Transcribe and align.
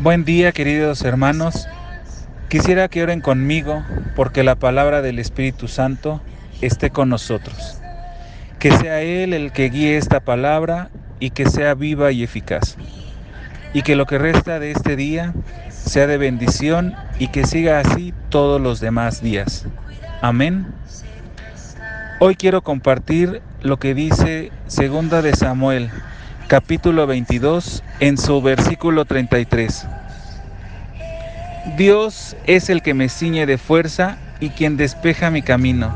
Buen 0.00 0.24
día 0.24 0.52
queridos 0.52 1.02
hermanos. 1.02 1.66
Quisiera 2.48 2.86
que 2.86 3.02
oren 3.02 3.20
conmigo 3.20 3.84
porque 4.14 4.44
la 4.44 4.54
palabra 4.54 5.02
del 5.02 5.18
Espíritu 5.18 5.66
Santo 5.66 6.20
esté 6.60 6.90
con 6.90 7.08
nosotros. 7.08 7.78
Que 8.60 8.70
sea 8.70 9.02
Él 9.02 9.34
el 9.34 9.50
que 9.50 9.70
guíe 9.70 9.96
esta 9.96 10.20
palabra 10.20 10.90
y 11.18 11.30
que 11.30 11.50
sea 11.50 11.74
viva 11.74 12.12
y 12.12 12.22
eficaz. 12.22 12.76
Y 13.74 13.82
que 13.82 13.96
lo 13.96 14.06
que 14.06 14.18
resta 14.18 14.60
de 14.60 14.70
este 14.70 14.94
día 14.94 15.34
sea 15.68 16.06
de 16.06 16.16
bendición 16.16 16.94
y 17.18 17.26
que 17.26 17.44
siga 17.44 17.80
así 17.80 18.14
todos 18.28 18.60
los 18.60 18.78
demás 18.78 19.20
días. 19.20 19.66
Amén. 20.22 20.68
Hoy 22.20 22.36
quiero 22.36 22.62
compartir 22.62 23.42
lo 23.62 23.80
que 23.80 23.94
dice 23.94 24.52
Segunda 24.68 25.22
de 25.22 25.34
Samuel 25.34 25.90
capítulo 26.48 27.06
22, 27.06 27.84
en 28.00 28.16
su 28.16 28.40
versículo 28.40 29.04
33. 29.04 29.86
Dios 31.76 32.36
es 32.46 32.70
el 32.70 32.80
que 32.80 32.94
me 32.94 33.10
ciñe 33.10 33.44
de 33.44 33.58
fuerza 33.58 34.16
y 34.40 34.48
quien 34.48 34.78
despeja 34.78 35.30
mi 35.30 35.42
camino. 35.42 35.94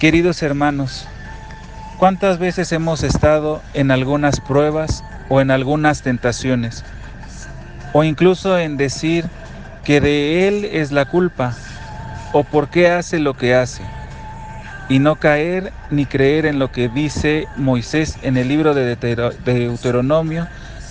Queridos 0.00 0.42
hermanos, 0.42 1.06
¿cuántas 1.98 2.40
veces 2.40 2.72
hemos 2.72 3.04
estado 3.04 3.62
en 3.72 3.92
algunas 3.92 4.40
pruebas 4.40 5.04
o 5.28 5.40
en 5.40 5.52
algunas 5.52 6.02
tentaciones? 6.02 6.84
O 7.92 8.02
incluso 8.02 8.58
en 8.58 8.76
decir 8.76 9.26
que 9.84 10.00
de 10.00 10.48
Él 10.48 10.64
es 10.64 10.90
la 10.90 11.04
culpa 11.04 11.54
o 12.32 12.42
por 12.42 12.68
qué 12.68 12.90
hace 12.90 13.20
lo 13.20 13.34
que 13.34 13.54
hace 13.54 13.84
y 14.88 14.98
no 15.00 15.16
caer 15.16 15.72
ni 15.90 16.06
creer 16.06 16.46
en 16.46 16.58
lo 16.58 16.72
que 16.72 16.88
dice 16.88 17.46
Moisés 17.56 18.18
en 18.22 18.36
el 18.36 18.48
libro 18.48 18.74
de 18.74 18.96
Deuteronomio, 18.96 20.46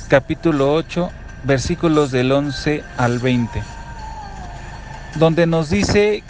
capítulo 0.07 0.73
8, 0.73 1.11
versículos 1.43 2.11
del 2.11 2.31
11 2.31 2.83
al 2.97 3.19
20, 3.19 3.61
donde 5.15 5.47
nos 5.47 5.69
dice 5.69 6.23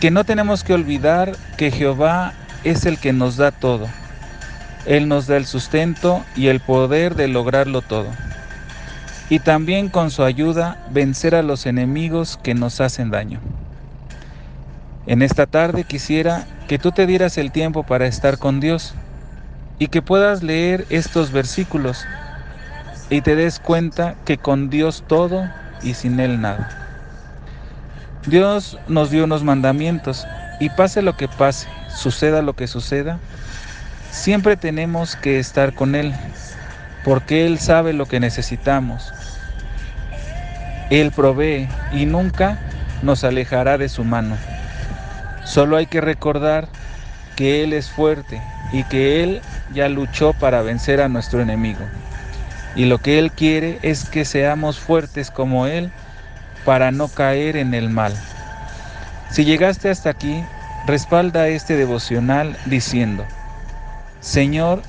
que 0.00 0.10
no 0.10 0.24
tenemos 0.24 0.62
que 0.62 0.72
olvidar 0.72 1.36
que 1.56 1.70
Jehová 1.70 2.32
es 2.64 2.86
el 2.86 2.98
que 2.98 3.12
nos 3.12 3.36
da 3.36 3.50
todo. 3.50 3.88
Él 4.86 5.08
nos 5.08 5.26
da 5.26 5.36
el 5.36 5.46
sustento 5.46 6.24
y 6.36 6.46
el 6.46 6.60
poder 6.60 7.14
de 7.16 7.28
lograrlo 7.28 7.82
todo. 7.82 8.08
Y 9.28 9.40
también 9.40 9.88
con 9.88 10.10
su 10.10 10.24
ayuda 10.24 10.78
vencer 10.90 11.34
a 11.34 11.42
los 11.42 11.66
enemigos 11.66 12.38
que 12.42 12.54
nos 12.54 12.80
hacen 12.80 13.10
daño. 13.10 13.40
En 15.06 15.22
esta 15.22 15.46
tarde 15.46 15.84
quisiera 15.84 16.46
que 16.68 16.78
tú 16.78 16.92
te 16.92 17.06
dieras 17.06 17.38
el 17.38 17.52
tiempo 17.52 17.82
para 17.84 18.06
estar 18.06 18.38
con 18.38 18.60
Dios 18.60 18.94
y 19.78 19.88
que 19.88 20.02
puedas 20.02 20.42
leer 20.42 20.86
estos 20.90 21.32
versículos 21.32 22.04
y 23.08 23.22
te 23.22 23.34
des 23.34 23.58
cuenta 23.58 24.14
que 24.24 24.36
con 24.36 24.68
Dios 24.68 25.02
todo 25.06 25.48
y 25.82 25.94
sin 25.94 26.20
Él 26.20 26.40
nada. 26.40 26.68
Dios 28.26 28.78
nos 28.88 29.10
dio 29.10 29.24
unos 29.24 29.42
mandamientos 29.42 30.26
y 30.60 30.68
pase 30.68 31.00
lo 31.00 31.16
que 31.16 31.28
pase, 31.28 31.66
suceda 31.88 32.42
lo 32.42 32.52
que 32.52 32.66
suceda, 32.66 33.18
siempre 34.10 34.58
tenemos 34.58 35.16
que 35.16 35.38
estar 35.38 35.72
con 35.74 35.94
Él, 35.94 36.12
porque 37.02 37.46
Él 37.46 37.58
sabe 37.58 37.94
lo 37.94 38.04
que 38.04 38.20
necesitamos. 38.20 39.10
Él 40.90 41.10
provee 41.12 41.68
y 41.92 42.04
nunca 42.04 42.58
nos 43.02 43.24
alejará 43.24 43.78
de 43.78 43.88
su 43.88 44.04
mano. 44.04 44.36
Solo 45.50 45.76
hay 45.76 45.86
que 45.86 46.00
recordar 46.00 46.68
que 47.34 47.64
Él 47.64 47.72
es 47.72 47.90
fuerte 47.90 48.40
y 48.72 48.84
que 48.84 49.24
Él 49.24 49.40
ya 49.74 49.88
luchó 49.88 50.32
para 50.32 50.62
vencer 50.62 51.00
a 51.00 51.08
nuestro 51.08 51.40
enemigo. 51.40 51.80
Y 52.76 52.84
lo 52.84 52.98
que 52.98 53.18
Él 53.18 53.32
quiere 53.32 53.80
es 53.82 54.04
que 54.04 54.24
seamos 54.24 54.78
fuertes 54.78 55.32
como 55.32 55.66
Él 55.66 55.90
para 56.64 56.92
no 56.92 57.08
caer 57.08 57.56
en 57.56 57.74
el 57.74 57.90
mal. 57.90 58.14
Si 59.32 59.44
llegaste 59.44 59.90
hasta 59.90 60.10
aquí, 60.10 60.44
respalda 60.86 61.48
este 61.48 61.74
devocional 61.76 62.56
diciendo, 62.66 63.26
Señor, 64.20 64.82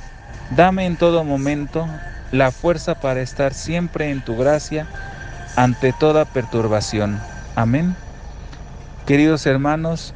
dame 0.55 0.85
en 0.85 0.95
todo 0.95 1.23
momento 1.23 1.87
la 2.31 2.51
fuerza 2.51 2.93
para 2.93 3.21
estar 3.21 3.55
siempre 3.55 4.11
en 4.11 4.21
tu 4.21 4.37
gracia 4.37 4.85
ante 5.55 5.91
toda 5.91 6.25
perturbación. 6.25 7.19
Amén. 7.55 7.95
Queridos 9.07 9.47
hermanos, 9.47 10.13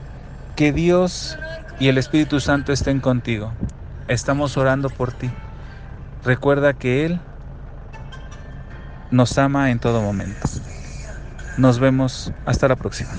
que 0.55 0.71
Dios 0.71 1.37
y 1.79 1.89
el 1.89 1.97
Espíritu 1.97 2.39
Santo 2.39 2.71
estén 2.71 2.99
contigo. 2.99 3.53
Estamos 4.07 4.57
orando 4.57 4.89
por 4.89 5.11
ti. 5.11 5.29
Recuerda 6.23 6.73
que 6.73 7.05
Él 7.05 7.19
nos 9.11 9.37
ama 9.37 9.71
en 9.71 9.79
todo 9.79 10.01
momento. 10.01 10.47
Nos 11.57 11.79
vemos 11.79 12.31
hasta 12.45 12.67
la 12.67 12.75
próxima. 12.75 13.11